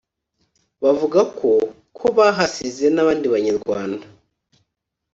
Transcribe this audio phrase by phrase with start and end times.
[0.83, 1.49] Bavuga ko
[1.97, 4.05] ko bahasize n’abandi Banyarwanda